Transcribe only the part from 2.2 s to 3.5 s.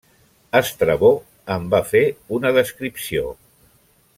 una descripció.